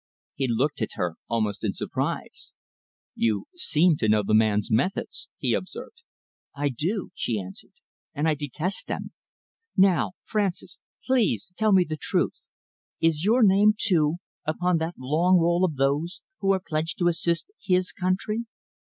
He 0.33 0.47
looked 0.49 0.81
at 0.81 0.93
her 0.95 1.13
almost 1.29 1.63
in 1.63 1.75
surprise. 1.75 2.55
"You 3.13 3.45
seem 3.53 3.97
to 3.97 4.09
know 4.09 4.23
the 4.23 4.33
man's 4.33 4.71
methods," 4.71 5.29
he 5.37 5.53
observed. 5.53 6.01
"I 6.55 6.69
do," 6.69 7.11
she 7.13 7.39
answered, 7.39 7.73
"and 8.15 8.27
I 8.27 8.33
detest 8.33 8.87
them. 8.87 9.11
Now, 9.77 10.13
Francis, 10.25 10.79
please 11.05 11.51
tell 11.55 11.71
me 11.71 11.83
the 11.87 11.97
truth. 12.01 12.33
Is 12.99 13.23
your 13.23 13.43
name, 13.43 13.73
too, 13.79 14.15
upon 14.43 14.77
that 14.79 14.95
long 14.97 15.37
roll 15.37 15.63
of 15.63 15.75
those 15.75 16.21
who 16.39 16.51
are 16.51 16.59
pledged 16.65 16.97
to 16.97 17.07
assist 17.07 17.51
his 17.61 17.91
country?" 17.91 18.45